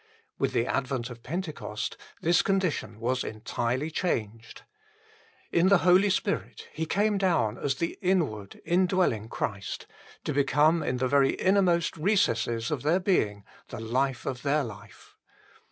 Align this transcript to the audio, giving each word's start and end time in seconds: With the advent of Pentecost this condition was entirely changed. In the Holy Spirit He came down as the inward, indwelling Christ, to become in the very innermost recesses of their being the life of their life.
With 0.39 0.53
the 0.53 0.65
advent 0.65 1.11
of 1.11 1.21
Pentecost 1.21 1.95
this 2.21 2.41
condition 2.41 2.99
was 2.99 3.23
entirely 3.23 3.91
changed. 3.91 4.63
In 5.51 5.67
the 5.67 5.77
Holy 5.85 6.09
Spirit 6.09 6.67
He 6.73 6.87
came 6.87 7.19
down 7.19 7.59
as 7.59 7.75
the 7.75 7.99
inward, 8.01 8.59
indwelling 8.65 9.29
Christ, 9.29 9.85
to 10.23 10.33
become 10.33 10.81
in 10.81 10.97
the 10.97 11.07
very 11.07 11.33
innermost 11.33 11.95
recesses 11.97 12.71
of 12.71 12.81
their 12.81 12.99
being 12.99 13.43
the 13.67 13.79
life 13.79 14.25
of 14.25 14.41
their 14.41 14.63
life. 14.63 15.15